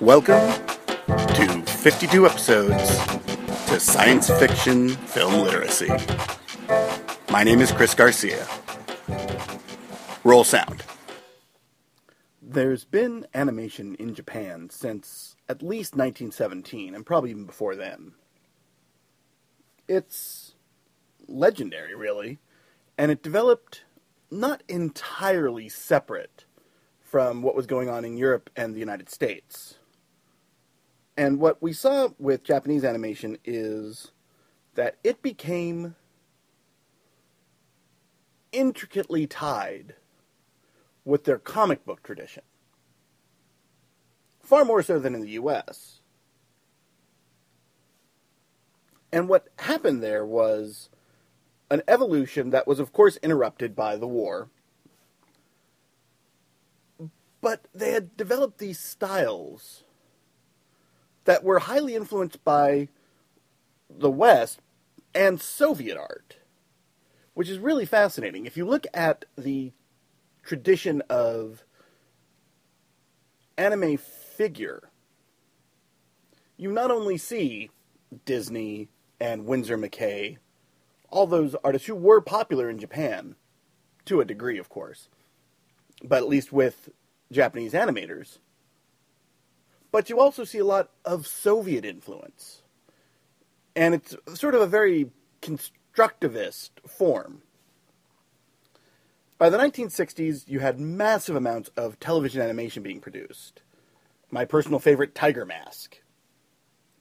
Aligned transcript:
Welcome 0.00 0.50
to 1.06 1.62
52 1.66 2.26
episodes 2.26 2.98
to 3.68 3.78
Science 3.78 4.28
Fiction 4.28 4.88
Film 4.88 5.34
Literacy. 5.34 5.92
My 7.30 7.44
name 7.44 7.60
is 7.60 7.70
Chris 7.70 7.94
Garcia. 7.94 8.44
Roll 10.24 10.42
sound. 10.42 10.82
There's 12.42 12.82
been 12.84 13.24
animation 13.32 13.94
in 14.00 14.16
Japan 14.16 14.68
since 14.68 15.36
at 15.48 15.62
least 15.62 15.94
1917, 15.94 16.92
and 16.92 17.06
probably 17.06 17.30
even 17.30 17.44
before 17.44 17.76
then. 17.76 18.14
It's 19.86 20.56
legendary, 21.28 21.94
really, 21.94 22.40
and 22.98 23.12
it 23.12 23.22
developed 23.22 23.84
not 24.28 24.64
entirely 24.66 25.68
separate 25.68 26.45
from 27.06 27.40
what 27.40 27.54
was 27.54 27.66
going 27.66 27.88
on 27.88 28.04
in 28.04 28.16
Europe 28.16 28.50
and 28.56 28.74
the 28.74 28.80
United 28.80 29.08
States. 29.08 29.76
And 31.16 31.38
what 31.38 31.62
we 31.62 31.72
saw 31.72 32.08
with 32.18 32.42
Japanese 32.42 32.84
animation 32.84 33.38
is 33.44 34.10
that 34.74 34.96
it 35.04 35.22
became 35.22 35.94
intricately 38.50 39.26
tied 39.26 39.94
with 41.04 41.24
their 41.24 41.38
comic 41.38 41.84
book 41.84 42.02
tradition. 42.02 42.42
Far 44.42 44.64
more 44.64 44.82
so 44.82 44.98
than 44.98 45.14
in 45.14 45.20
the 45.20 45.30
US. 45.30 46.00
And 49.12 49.28
what 49.28 49.46
happened 49.60 50.02
there 50.02 50.26
was 50.26 50.90
an 51.70 51.82
evolution 51.86 52.50
that 52.50 52.66
was, 52.66 52.80
of 52.80 52.92
course, 52.92 53.16
interrupted 53.22 53.76
by 53.76 53.96
the 53.96 54.08
war. 54.08 54.50
But 57.46 57.68
they 57.72 57.92
had 57.92 58.16
developed 58.16 58.58
these 58.58 58.80
styles 58.80 59.84
that 61.26 61.44
were 61.44 61.60
highly 61.60 61.94
influenced 61.94 62.42
by 62.42 62.88
the 63.88 64.10
West 64.10 64.58
and 65.14 65.40
Soviet 65.40 65.96
art, 65.96 66.38
which 67.34 67.48
is 67.48 67.60
really 67.60 67.86
fascinating. 67.86 68.46
If 68.46 68.56
you 68.56 68.64
look 68.66 68.84
at 68.92 69.26
the 69.38 69.72
tradition 70.42 71.04
of 71.08 71.62
anime 73.56 73.96
figure, 73.96 74.90
you 76.56 76.72
not 76.72 76.90
only 76.90 77.16
see 77.16 77.70
Disney 78.24 78.88
and 79.20 79.46
Winsor 79.46 79.78
McCay, 79.78 80.38
all 81.10 81.28
those 81.28 81.54
artists 81.62 81.86
who 81.86 81.94
were 81.94 82.20
popular 82.20 82.68
in 82.68 82.80
Japan, 82.80 83.36
to 84.04 84.20
a 84.20 84.24
degree, 84.24 84.58
of 84.58 84.68
course, 84.68 85.08
but 86.02 86.18
at 86.24 86.28
least 86.28 86.52
with 86.52 86.90
Japanese 87.30 87.72
animators. 87.72 88.38
But 89.90 90.10
you 90.10 90.20
also 90.20 90.44
see 90.44 90.58
a 90.58 90.64
lot 90.64 90.90
of 91.04 91.26
Soviet 91.26 91.84
influence. 91.84 92.62
And 93.74 93.94
it's 93.94 94.16
sort 94.34 94.54
of 94.54 94.60
a 94.60 94.66
very 94.66 95.10
constructivist 95.42 96.70
form. 96.86 97.42
By 99.38 99.50
the 99.50 99.58
1960s, 99.58 100.48
you 100.48 100.60
had 100.60 100.80
massive 100.80 101.36
amounts 101.36 101.70
of 101.76 102.00
television 102.00 102.40
animation 102.40 102.82
being 102.82 103.00
produced. 103.00 103.62
My 104.30 104.44
personal 104.44 104.78
favorite, 104.78 105.14
Tiger 105.14 105.44
Mask. 105.44 106.00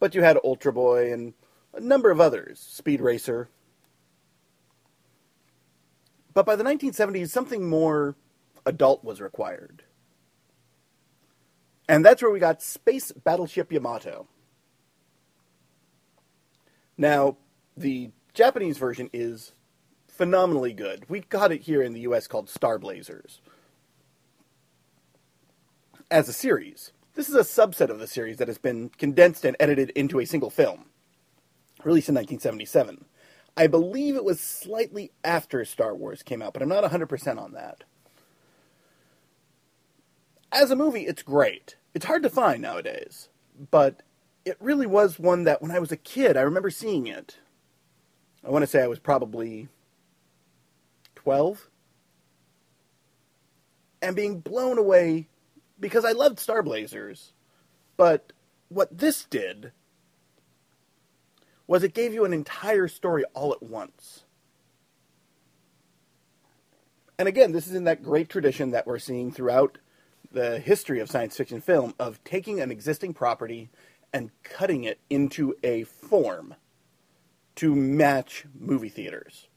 But 0.00 0.14
you 0.14 0.22
had 0.22 0.38
Ultra 0.42 0.72
Boy 0.72 1.12
and 1.12 1.34
a 1.74 1.80
number 1.80 2.10
of 2.10 2.20
others, 2.20 2.58
Speed 2.58 3.00
Racer. 3.00 3.48
But 6.34 6.46
by 6.46 6.56
the 6.56 6.64
1970s, 6.64 7.28
something 7.28 7.68
more 7.68 8.16
adult 8.64 9.04
was 9.04 9.20
required. 9.20 9.84
And 11.92 12.02
that's 12.02 12.22
where 12.22 12.30
we 12.30 12.38
got 12.38 12.62
Space 12.62 13.12
Battleship 13.12 13.70
Yamato. 13.70 14.26
Now, 16.96 17.36
the 17.76 18.12
Japanese 18.32 18.78
version 18.78 19.10
is 19.12 19.52
phenomenally 20.08 20.72
good. 20.72 21.04
We 21.10 21.20
got 21.20 21.52
it 21.52 21.60
here 21.60 21.82
in 21.82 21.92
the 21.92 22.00
US 22.00 22.26
called 22.26 22.48
Star 22.48 22.78
Blazers. 22.78 23.42
As 26.10 26.30
a 26.30 26.32
series. 26.32 26.92
This 27.14 27.28
is 27.28 27.34
a 27.34 27.40
subset 27.40 27.90
of 27.90 27.98
the 27.98 28.06
series 28.06 28.38
that 28.38 28.48
has 28.48 28.56
been 28.56 28.88
condensed 28.96 29.44
and 29.44 29.54
edited 29.60 29.90
into 29.90 30.18
a 30.18 30.24
single 30.24 30.48
film, 30.48 30.86
released 31.84 32.08
in 32.08 32.14
1977. 32.14 33.04
I 33.54 33.66
believe 33.66 34.16
it 34.16 34.24
was 34.24 34.40
slightly 34.40 35.12
after 35.22 35.62
Star 35.66 35.94
Wars 35.94 36.22
came 36.22 36.40
out, 36.40 36.54
but 36.54 36.62
I'm 36.62 36.70
not 36.70 36.90
100% 36.90 37.38
on 37.38 37.52
that. 37.52 37.84
As 40.50 40.70
a 40.70 40.76
movie, 40.76 41.06
it's 41.06 41.22
great. 41.22 41.76
It's 41.94 42.06
hard 42.06 42.22
to 42.22 42.30
find 42.30 42.62
nowadays, 42.62 43.28
but 43.70 44.02
it 44.44 44.56
really 44.60 44.86
was 44.86 45.18
one 45.18 45.44
that 45.44 45.60
when 45.62 45.70
I 45.70 45.78
was 45.78 45.92
a 45.92 45.96
kid, 45.96 46.36
I 46.36 46.42
remember 46.42 46.70
seeing 46.70 47.06
it. 47.06 47.38
I 48.44 48.50
want 48.50 48.62
to 48.62 48.66
say 48.66 48.82
I 48.82 48.88
was 48.88 48.98
probably 48.98 49.68
12 51.14 51.68
and 54.00 54.16
being 54.16 54.40
blown 54.40 54.78
away 54.78 55.28
because 55.78 56.04
I 56.04 56.12
loved 56.12 56.40
Star 56.40 56.62
Blazers. 56.62 57.32
But 57.96 58.32
what 58.68 58.96
this 58.96 59.24
did 59.24 59.72
was 61.66 61.82
it 61.82 61.94
gave 61.94 62.12
you 62.12 62.24
an 62.24 62.32
entire 62.32 62.88
story 62.88 63.24
all 63.34 63.52
at 63.52 63.62
once. 63.62 64.24
And 67.18 67.28
again, 67.28 67.52
this 67.52 67.68
is 67.68 67.74
in 67.74 67.84
that 67.84 68.02
great 68.02 68.28
tradition 68.28 68.72
that 68.72 68.86
we're 68.86 68.98
seeing 68.98 69.30
throughout 69.30 69.78
the 70.32 70.58
history 70.58 71.00
of 71.00 71.10
science 71.10 71.36
fiction 71.36 71.60
film 71.60 71.94
of 71.98 72.22
taking 72.24 72.60
an 72.60 72.70
existing 72.70 73.14
property 73.14 73.70
and 74.12 74.30
cutting 74.42 74.84
it 74.84 75.00
into 75.10 75.54
a 75.62 75.84
form 75.84 76.54
to 77.56 77.74
match 77.74 78.44
movie 78.58 78.88
theaters. 78.88 79.48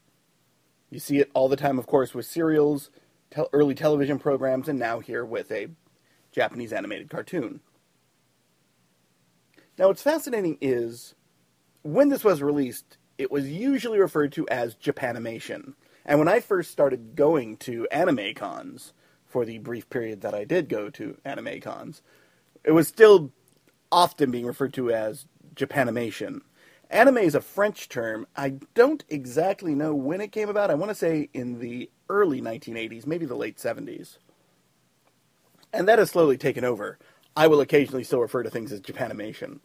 You 0.90 1.00
see 1.00 1.20
it 1.20 1.32
all 1.34 1.50
the 1.50 1.56
time, 1.56 1.80
of 1.80 1.88
course, 1.88 2.14
with 2.14 2.26
serials, 2.26 2.90
te- 3.32 3.44
early 3.54 3.76
television 3.76 4.20
programs, 4.20 4.68
and 4.68 4.80
now 4.80 5.00
here 5.00 5.26
with 5.26 5.52
a 5.52 5.70
Japanese 6.32 6.74
animated 6.74 7.10
cartoon. 7.10 7.62
Now, 9.78 9.88
what's 9.88 10.02
fascinating 10.02 10.58
is 10.62 11.16
when 11.82 12.10
this 12.10 12.24
was 12.24 12.42
released, 12.42 12.98
it 13.18 13.32
was 13.32 13.50
usually 13.50 14.00
referred 14.00 14.32
to 14.34 14.48
as 14.50 14.76
Japanimation. 14.76 15.74
And 16.06 16.20
when 16.20 16.28
I 16.28 16.40
first 16.40 16.72
started 16.72 17.16
going 17.16 17.58
to 17.58 17.88
anime 17.90 18.34
cons, 18.36 18.94
for 19.36 19.44
the 19.44 19.58
brief 19.58 19.90
period 19.90 20.22
that 20.22 20.34
I 20.34 20.46
did 20.46 20.70
go 20.70 20.90
to 20.92 21.18
anime 21.26 21.60
cons, 21.60 22.02
it 22.64 22.72
was 22.72 22.88
still 22.88 23.34
often 23.92 24.32
being 24.32 24.46
referred 24.46 24.74
to 24.76 24.92
as 24.92 25.26
Japanimation. 25.56 26.40
Anime 26.90 27.18
is 27.18 27.36
a 27.36 27.42
French 27.42 27.90
term. 27.90 28.28
I 28.38 28.60
don't 28.76 29.04
exactly 29.10 29.76
know 29.76 29.94
when 29.94 30.22
it 30.22 30.32
came 30.32 30.48
about. 30.48 30.72
I 30.72 30.76
want 30.76 30.90
to 30.92 30.96
say 30.96 31.28
in 31.34 31.60
the 31.60 31.90
early 32.08 32.40
1980s, 32.42 33.06
maybe 33.06 33.26
the 33.26 33.36
late 33.36 33.58
70s. 33.58 34.20
And 35.74 35.86
that 35.90 36.00
has 36.00 36.12
slowly 36.12 36.38
taken 36.38 36.64
over. 36.64 36.98
I 37.36 37.48
will 37.48 37.60
occasionally 37.60 38.06
still 38.06 38.22
refer 38.22 38.42
to 38.42 38.50
things 38.50 38.72
as 38.72 38.80
Japanimation. 38.80 39.60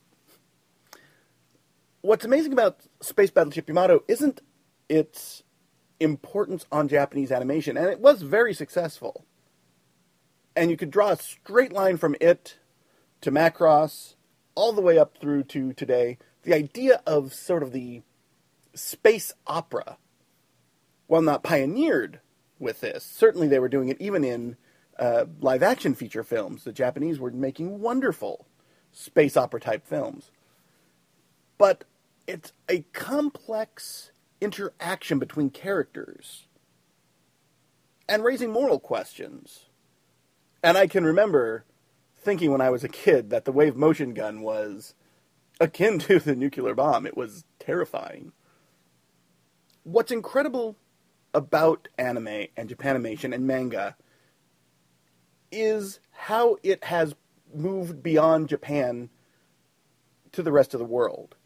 What's 2.00 2.24
amazing 2.24 2.52
about 2.52 2.80
Space 3.00 3.30
Battleship 3.30 3.68
Yamato 3.68 4.02
isn't 4.08 4.40
its 4.88 5.44
importance 6.00 6.66
on 6.72 6.88
Japanese 6.88 7.30
animation, 7.30 7.76
and 7.76 7.86
it 7.86 8.00
was 8.00 8.22
very 8.22 8.52
successful 8.52 9.26
and 10.56 10.70
you 10.70 10.76
could 10.76 10.90
draw 10.90 11.10
a 11.10 11.16
straight 11.16 11.72
line 11.72 11.96
from 11.96 12.16
it 12.20 12.58
to 13.20 13.30
Macross 13.30 14.14
all 14.54 14.72
the 14.72 14.80
way 14.80 14.98
up 14.98 15.16
through 15.18 15.44
to 15.44 15.72
today. 15.72 16.18
The 16.42 16.54
idea 16.54 17.02
of 17.06 17.34
sort 17.34 17.62
of 17.62 17.72
the 17.72 18.02
space 18.74 19.32
opera, 19.46 19.98
while 21.06 21.22
not 21.22 21.42
pioneered 21.42 22.20
with 22.58 22.80
this, 22.80 23.04
certainly 23.04 23.48
they 23.48 23.58
were 23.58 23.68
doing 23.68 23.88
it 23.88 24.00
even 24.00 24.24
in 24.24 24.56
uh, 24.98 25.26
live 25.40 25.62
action 25.62 25.94
feature 25.94 26.24
films. 26.24 26.64
The 26.64 26.72
Japanese 26.72 27.18
were 27.18 27.30
making 27.30 27.80
wonderful 27.80 28.46
space 28.92 29.36
opera 29.36 29.60
type 29.60 29.86
films. 29.86 30.30
But 31.58 31.84
it's 32.26 32.52
a 32.68 32.82
complex 32.92 34.12
interaction 34.40 35.18
between 35.18 35.50
characters 35.50 36.46
and 38.08 38.24
raising 38.24 38.50
moral 38.50 38.80
questions 38.80 39.66
and 40.62 40.76
I 40.76 40.86
can 40.86 41.04
remember 41.04 41.64
thinking 42.16 42.50
when 42.50 42.60
I 42.60 42.70
was 42.70 42.84
a 42.84 42.88
kid 42.88 43.30
that 43.30 43.44
the 43.44 43.52
wave 43.52 43.76
motion 43.76 44.14
gun 44.14 44.42
was 44.42 44.94
akin 45.60 45.98
to 46.00 46.18
the 46.18 46.36
nuclear 46.36 46.74
bomb. 46.74 47.06
It 47.06 47.16
was 47.16 47.44
terrifying. 47.58 48.32
What's 49.82 50.12
incredible 50.12 50.76
about 51.32 51.88
anime 51.98 52.46
and 52.56 52.68
Japanimation 52.68 53.34
and 53.34 53.46
manga 53.46 53.96
is 55.50 56.00
how 56.12 56.56
it 56.62 56.84
has 56.84 57.14
moved 57.54 58.02
beyond 58.02 58.48
Japan 58.48 59.10
to 60.32 60.42
the 60.42 60.52
rest 60.52 60.74
of 60.74 60.80
the 60.80 60.86
world. 60.86 61.36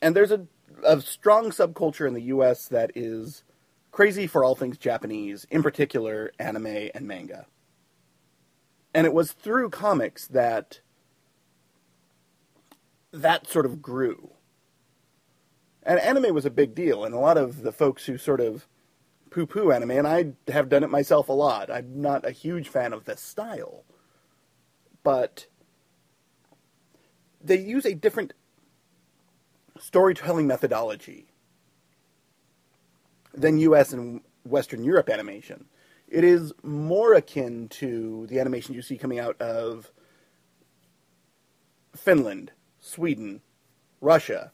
And 0.00 0.14
there's 0.14 0.30
a, 0.30 0.46
a 0.84 1.00
strong 1.00 1.50
subculture 1.50 2.06
in 2.06 2.14
the 2.14 2.22
US 2.22 2.68
that 2.68 2.92
is 2.94 3.42
crazy 3.90 4.26
for 4.26 4.44
all 4.44 4.54
things 4.54 4.78
Japanese, 4.78 5.46
in 5.50 5.62
particular 5.62 6.30
anime 6.38 6.90
and 6.94 7.06
manga. 7.08 7.46
And 8.96 9.04
it 9.06 9.12
was 9.12 9.32
through 9.32 9.68
comics 9.68 10.26
that 10.26 10.80
that 13.12 13.46
sort 13.46 13.66
of 13.66 13.82
grew. 13.82 14.30
And 15.82 16.00
anime 16.00 16.34
was 16.34 16.46
a 16.46 16.50
big 16.50 16.74
deal, 16.74 17.04
and 17.04 17.14
a 17.14 17.18
lot 17.18 17.36
of 17.36 17.60
the 17.60 17.72
folks 17.72 18.06
who 18.06 18.16
sort 18.16 18.40
of 18.40 18.66
poo 19.28 19.44
poo 19.44 19.70
anime, 19.70 19.90
and 19.90 20.08
I 20.08 20.32
have 20.50 20.70
done 20.70 20.82
it 20.82 20.88
myself 20.88 21.28
a 21.28 21.34
lot. 21.34 21.70
I'm 21.70 22.00
not 22.00 22.24
a 22.24 22.30
huge 22.30 22.70
fan 22.70 22.94
of 22.94 23.04
the 23.04 23.18
style, 23.18 23.84
but 25.02 25.46
they 27.44 27.58
use 27.58 27.84
a 27.84 27.94
different 27.94 28.32
storytelling 29.78 30.46
methodology 30.46 31.26
than 33.34 33.58
US 33.58 33.92
and 33.92 34.22
Western 34.44 34.82
Europe 34.82 35.10
animation. 35.10 35.66
It 36.08 36.24
is 36.24 36.52
more 36.62 37.14
akin 37.14 37.68
to 37.70 38.26
the 38.28 38.38
animation 38.38 38.74
you 38.74 38.82
see 38.82 38.96
coming 38.96 39.18
out 39.18 39.40
of 39.40 39.90
Finland, 41.96 42.52
Sweden, 42.80 43.42
Russia. 44.00 44.52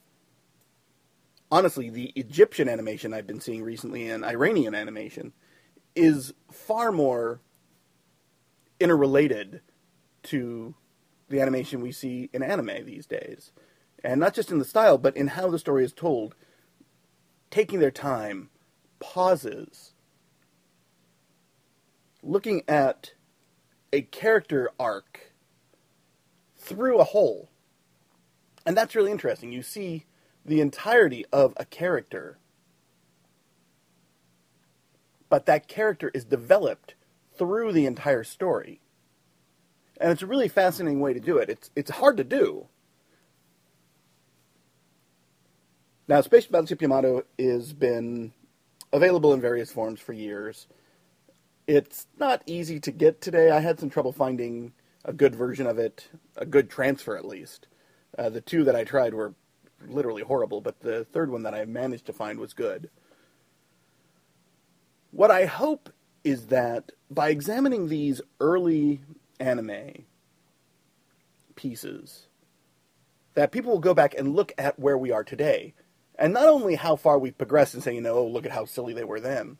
Honestly, 1.51 1.89
the 1.89 2.11
Egyptian 2.15 2.67
animation 2.67 3.13
I've 3.13 3.27
been 3.27 3.39
seeing 3.39 3.61
recently 3.61 4.09
and 4.09 4.25
Iranian 4.25 4.73
animation 4.73 5.33
is 5.95 6.33
far 6.51 6.91
more 6.91 7.41
interrelated 8.79 9.61
to 10.23 10.73
the 11.29 11.39
animation 11.39 11.81
we 11.81 11.91
see 11.91 12.29
in 12.33 12.41
anime 12.41 12.85
these 12.85 13.05
days. 13.05 13.51
And 14.03 14.19
not 14.19 14.33
just 14.33 14.51
in 14.51 14.59
the 14.59 14.65
style, 14.65 14.97
but 14.97 15.15
in 15.15 15.27
how 15.27 15.49
the 15.49 15.59
story 15.59 15.85
is 15.85 15.93
told, 15.93 16.35
taking 17.51 17.79
their 17.79 17.91
time, 17.91 18.49
pauses, 18.99 19.92
looking 22.23 22.63
at 22.67 23.13
a 23.91 24.01
character 24.01 24.71
arc 24.79 25.33
through 26.57 26.99
a 26.99 27.03
whole. 27.03 27.49
And 28.65 28.75
that's 28.75 28.95
really 28.95 29.11
interesting. 29.11 29.51
You 29.51 29.61
see 29.61 30.05
the 30.45 30.61
entirety 30.61 31.25
of 31.31 31.53
a 31.57 31.65
character, 31.65 32.39
but 35.29 35.45
that 35.45 35.67
character 35.67 36.09
is 36.13 36.23
developed 36.23 36.95
through 37.37 37.73
the 37.73 37.85
entire 37.85 38.23
story. 38.23 38.79
And 39.99 40.11
it's 40.11 40.21
a 40.21 40.27
really 40.27 40.47
fascinating 40.47 40.99
way 40.99 41.13
to 41.13 41.19
do 41.19 41.37
it. 41.37 41.49
It's, 41.49 41.71
it's 41.75 41.91
hard 41.91 42.17
to 42.17 42.23
do. 42.23 42.67
Now, 46.07 46.21
Space 46.21 46.45
Battleship 46.47 46.81
Yamato 46.81 47.23
has 47.39 47.73
been 47.73 48.33
available 48.91 49.33
in 49.33 49.41
various 49.41 49.71
forms 49.71 49.99
for 49.99 50.13
years. 50.13 50.67
It's 51.67 52.07
not 52.19 52.43
easy 52.45 52.79
to 52.81 52.91
get 52.91 53.21
today. 53.21 53.49
I 53.49 53.59
had 53.59 53.79
some 53.79 53.89
trouble 53.89 54.11
finding 54.11 54.73
a 55.05 55.13
good 55.13 55.35
version 55.35 55.65
of 55.65 55.77
it, 55.77 56.09
a 56.35 56.45
good 56.45 56.69
transfer 56.69 57.17
at 57.17 57.25
least. 57.25 57.67
Uh, 58.17 58.29
the 58.29 58.41
two 58.41 58.63
that 58.65 58.75
I 58.75 58.83
tried 58.83 59.13
were 59.13 59.33
literally 59.87 60.23
horrible, 60.23 60.61
but 60.61 60.81
the 60.81 61.05
third 61.05 61.31
one 61.31 61.43
that 61.43 61.53
I 61.53 61.65
managed 61.65 62.05
to 62.07 62.13
find 62.13 62.39
was 62.39 62.53
good. 62.53 62.89
What 65.11 65.31
I 65.31 65.45
hope 65.45 65.89
is 66.23 66.47
that 66.47 66.91
by 67.09 67.29
examining 67.29 67.87
these 67.87 68.21
early 68.39 69.01
anime 69.39 70.05
pieces, 71.55 72.27
that 73.35 73.51
people 73.51 73.71
will 73.71 73.79
go 73.79 73.93
back 73.93 74.15
and 74.17 74.35
look 74.35 74.51
at 74.57 74.79
where 74.79 74.97
we 74.97 75.11
are 75.11 75.23
today. 75.23 75.73
And 76.17 76.33
not 76.33 76.47
only 76.47 76.75
how 76.75 76.95
far 76.95 77.17
we've 77.17 77.37
progressed 77.37 77.73
and 77.73 77.83
say, 77.83 77.95
you 77.95 78.01
know, 78.01 78.15
oh, 78.15 78.27
look 78.27 78.45
at 78.45 78.51
how 78.51 78.65
silly 78.65 78.93
they 78.93 79.03
were 79.03 79.19
then, 79.19 79.57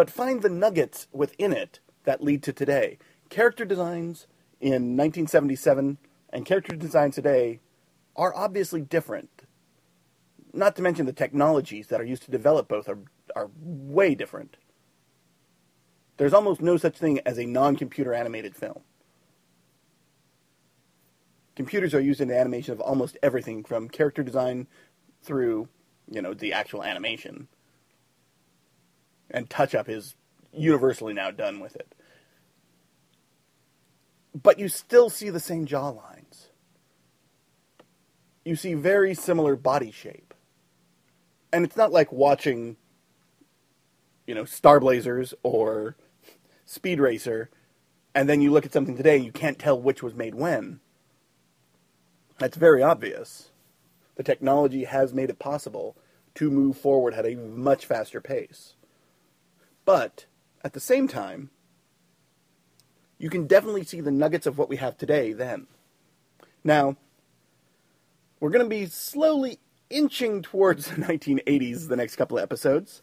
but 0.00 0.08
find 0.08 0.40
the 0.40 0.48
nuggets 0.48 1.08
within 1.12 1.52
it 1.52 1.78
that 2.04 2.24
lead 2.24 2.42
to 2.42 2.54
today. 2.54 2.96
Character 3.28 3.66
designs 3.66 4.26
in 4.58 4.96
1977 4.96 5.98
and 6.30 6.46
character 6.46 6.74
designs 6.74 7.16
today 7.16 7.60
are 8.16 8.34
obviously 8.34 8.80
different. 8.80 9.42
Not 10.54 10.74
to 10.76 10.82
mention 10.82 11.04
the 11.04 11.12
technologies 11.12 11.88
that 11.88 12.00
are 12.00 12.04
used 12.06 12.22
to 12.22 12.30
develop 12.30 12.66
both 12.66 12.88
are, 12.88 13.00
are 13.36 13.50
way 13.60 14.14
different. 14.14 14.56
There's 16.16 16.32
almost 16.32 16.62
no 16.62 16.78
such 16.78 16.96
thing 16.96 17.20
as 17.26 17.38
a 17.38 17.44
non 17.44 17.76
computer 17.76 18.14
animated 18.14 18.56
film. 18.56 18.80
Computers 21.56 21.92
are 21.92 22.00
used 22.00 22.22
in 22.22 22.28
the 22.28 22.40
animation 22.40 22.72
of 22.72 22.80
almost 22.80 23.18
everything 23.22 23.64
from 23.64 23.90
character 23.90 24.22
design 24.22 24.66
through, 25.22 25.68
you 26.10 26.22
know, 26.22 26.32
the 26.32 26.54
actual 26.54 26.82
animation. 26.82 27.48
And 29.30 29.48
touch 29.48 29.74
up 29.74 29.88
is 29.88 30.14
universally 30.52 31.14
now 31.14 31.30
done 31.30 31.60
with 31.60 31.76
it 31.76 31.94
but 34.34 34.58
you 34.58 34.68
still 34.68 35.10
see 35.10 35.30
the 35.30 35.40
same 35.40 35.66
jaw 35.66 35.88
lines. 35.88 36.48
You 38.44 38.56
see 38.56 38.74
very 38.74 39.14
similar 39.14 39.56
body 39.56 39.90
shape. 39.90 40.34
And 41.52 41.64
it's 41.64 41.76
not 41.76 41.92
like 41.92 42.12
watching, 42.12 42.76
you 44.26 44.34
know, 44.34 44.44
Star 44.44 44.78
Blazers 44.80 45.34
or 45.42 45.96
Speed 46.64 47.00
Racer, 47.00 47.50
and 48.14 48.28
then 48.28 48.40
you 48.40 48.52
look 48.52 48.64
at 48.64 48.72
something 48.72 48.96
today 48.96 49.16
and 49.16 49.24
you 49.24 49.32
can't 49.32 49.58
tell 49.58 49.80
which 49.80 50.02
was 50.02 50.14
made 50.14 50.34
when. 50.34 50.80
That's 52.38 52.56
very 52.56 52.82
obvious. 52.82 53.50
The 54.14 54.22
technology 54.22 54.84
has 54.84 55.12
made 55.12 55.30
it 55.30 55.38
possible 55.38 55.96
to 56.36 56.50
move 56.50 56.76
forward 56.76 57.14
at 57.14 57.26
a 57.26 57.34
much 57.34 57.84
faster 57.84 58.20
pace. 58.20 58.74
But 59.84 60.26
at 60.62 60.72
the 60.72 60.80
same 60.80 61.08
time, 61.08 61.50
you 63.18 63.28
can 63.30 63.46
definitely 63.46 63.84
see 63.84 64.00
the 64.00 64.10
nuggets 64.10 64.46
of 64.46 64.58
what 64.58 64.68
we 64.68 64.76
have 64.76 64.96
today 64.96 65.32
then. 65.32 65.66
Now, 66.64 66.96
we're 68.40 68.50
going 68.50 68.64
to 68.64 68.68
be 68.68 68.86
slowly 68.86 69.58
inching 69.90 70.42
towards 70.42 70.86
the 70.90 70.96
1980s 70.96 71.88
the 71.88 71.96
next 71.96 72.16
couple 72.16 72.38
of 72.38 72.42
episodes. 72.42 73.02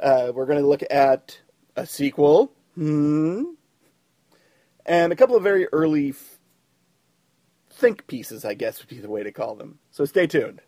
Uh, 0.00 0.30
we're 0.34 0.46
going 0.46 0.60
to 0.60 0.66
look 0.66 0.82
at 0.90 1.40
a 1.74 1.86
sequel, 1.86 2.52
hmm, 2.74 3.44
and 4.84 5.12
a 5.12 5.16
couple 5.16 5.36
of 5.36 5.42
very 5.42 5.66
early 5.72 6.10
f- 6.10 6.38
think 7.70 8.06
pieces, 8.06 8.44
I 8.44 8.54
guess 8.54 8.78
would 8.78 8.88
be 8.88 9.00
the 9.00 9.10
way 9.10 9.22
to 9.22 9.32
call 9.32 9.54
them. 9.56 9.78
So 9.90 10.04
stay 10.04 10.26
tuned. 10.26 10.60